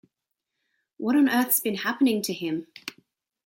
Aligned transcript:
What 0.97 1.15
on 1.15 1.29
earth's 1.29 1.59
been 1.59 1.75
happening 1.75 2.23
to 2.23 2.33
him? 2.33 2.65